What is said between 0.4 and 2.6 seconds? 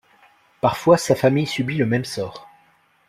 Parfois sa famille subit le même sort.